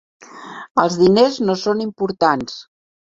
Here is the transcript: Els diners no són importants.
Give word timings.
Els 0.83 0.97
diners 1.03 1.37
no 1.49 1.57
són 1.65 1.85
importants. 1.89 2.57